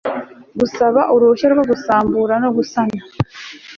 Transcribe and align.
gusaba 0.59 1.01
uruhushya 1.13 1.47
rwo 1.53 1.63
gusambura 1.71 2.33
no 2.43 2.49
gusana 2.57 2.99